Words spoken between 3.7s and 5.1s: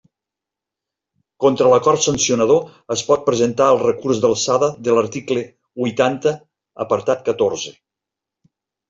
el recurs d'alçada de